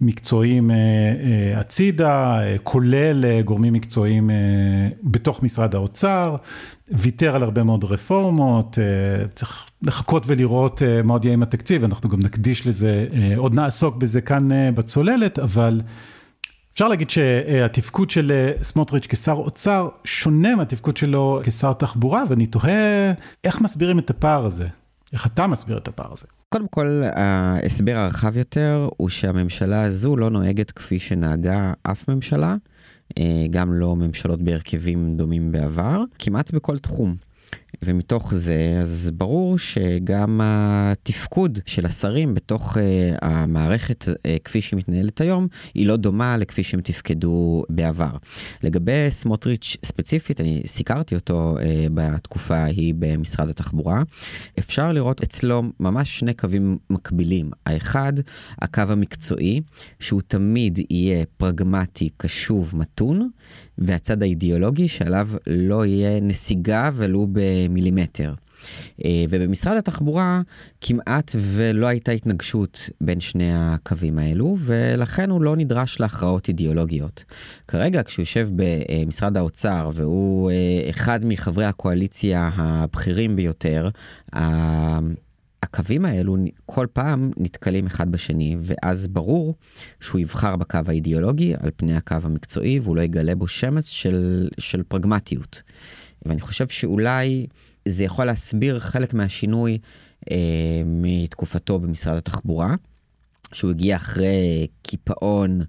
[0.00, 0.70] מקצועיים
[1.56, 4.30] הצידה, כולל גורמים מקצועיים
[5.02, 6.36] בתוך משרד האוצר,
[6.90, 11.84] ויתר על הרבה מאוד רפורמות, אה, צריך לחכות ולראות אה, מה עוד יהיה עם התקציב,
[11.84, 15.80] אנחנו גם נקדיש לזה, אה, עוד נעסוק בזה כאן בצוללת, אבל
[16.72, 23.12] אפשר להגיד שהתפקוד של סמוטריץ' כשר אוצר שונה מהתפקוד שלו כשר תחבורה, ואני תוהה
[23.44, 24.66] איך מסבירים את הפער הזה,
[25.16, 26.26] איך אתה מסביר את הפער הזה.
[26.48, 32.56] קודם כל, ההסבר הרחב יותר הוא שהממשלה הזו לא נוהגת כפי שנהגה אף ממשלה.
[33.18, 37.16] אה, גם לא ממשלות בהרכבים דומים בעבר, כמעט בכל תחום.
[37.84, 42.80] ומתוך זה, אז ברור שגם התפקוד של השרים בתוך uh,
[43.22, 44.12] המערכת uh,
[44.44, 48.10] כפי שהיא מתנהלת היום, היא לא דומה לכפי שהם תפקדו בעבר.
[48.62, 51.62] לגבי סמוטריץ' ספציפית, אני סיקרתי אותו uh,
[51.94, 54.02] בתקופה ההיא במשרד התחבורה.
[54.58, 57.50] אפשר לראות אצלו ממש שני קווים מקבילים.
[57.66, 58.12] האחד,
[58.62, 59.60] הקו המקצועי,
[60.00, 63.30] שהוא תמיד יהיה פרגמטי, קשוב, מתון,
[63.78, 67.65] והצד האידיאולוגי שעליו לא יהיה נסיגה ולו במילימטר.
[69.04, 70.42] אה, ובמשרד התחבורה
[70.80, 77.24] כמעט ולא הייתה התנגשות בין שני הקווים האלו, ולכן הוא לא נדרש להכרעות אידיאולוגיות.
[77.68, 83.88] כרגע כשהוא יושב במשרד האוצר והוא אה, אחד מחברי הקואליציה הבכירים ביותר,
[85.62, 86.36] הקווים האלו
[86.66, 89.54] כל פעם נתקלים אחד בשני, ואז ברור
[90.00, 94.82] שהוא יבחר בקו האידיאולוגי על פני הקו המקצועי, והוא לא יגלה בו שמץ של, של
[94.82, 95.62] פרגמטיות.
[96.28, 97.46] ואני חושב שאולי
[97.88, 99.78] זה יכול להסביר חלק מהשינוי
[100.30, 100.36] אה,
[100.84, 102.74] מתקופתו במשרד התחבורה.
[103.52, 105.60] שהוא הגיע אחרי קיפאון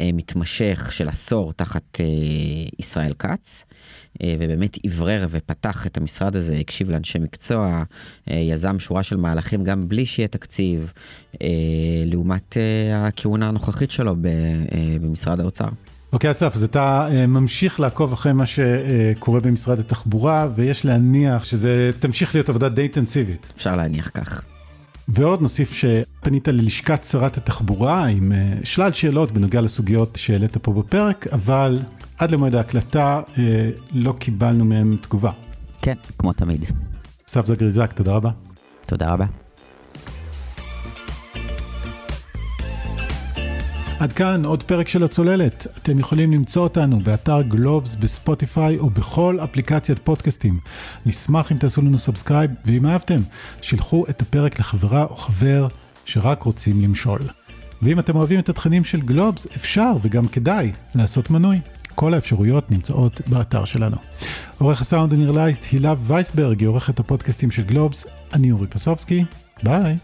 [0.00, 2.06] אה, מתמשך של עשור תחת אה,
[2.78, 3.64] ישראל כץ,
[4.22, 7.82] אה, ובאמת אוורר ופתח את המשרד הזה, הקשיב לאנשי מקצוע,
[8.30, 10.92] אה, יזם שורה של מהלכים גם בלי שיהיה תקציב,
[11.42, 11.48] אה,
[12.06, 15.68] לעומת אה, הכהונה הנוכחית שלו ב, אה, במשרד האוצר.
[16.12, 21.44] אוקיי okay, אסף, אז אתה uh, ממשיך לעקוב אחרי מה שקורה במשרד התחבורה, ויש להניח
[21.44, 23.52] שזה תמשיך להיות עבודה די אינטנסיבית.
[23.56, 24.42] אפשר להניח כך.
[25.08, 31.26] ועוד נוסיף שפנית ללשכת שרת התחבורה עם אה, שלל שאלות בנוגע לסוגיות שהעלית פה בפרק,
[31.32, 31.80] אבל
[32.18, 35.32] עד למועד ההקלטה אה, לא קיבלנו מהם תגובה.
[35.82, 36.64] כן, כמו תמיד.
[37.28, 38.30] אסף זגריזק, תודה רבה.
[38.86, 39.41] תודה רבה.
[44.02, 45.66] עד כאן עוד פרק של הצוללת.
[45.78, 50.60] אתם יכולים למצוא אותנו באתר גלובס, בספוטיפיי או בכל אפליקציית פודקאסטים.
[51.06, 53.16] נשמח אם תעשו לנו subscribe, ואם אהבתם,
[53.60, 55.68] שילחו את הפרק לחברה או חבר
[56.04, 57.20] שרק רוצים למשול.
[57.82, 61.60] ואם אתם אוהבים את התכנים של גלובס, אפשר וגם כדאי לעשות מנוי.
[61.94, 63.96] כל האפשרויות נמצאות באתר שלנו.
[64.58, 69.24] עורך הסאונד הנרלייסט הילה וייסברג היא עורכת הפודקאסטים של גלובס, אני אורי פסובסקי,
[69.62, 69.96] ביי.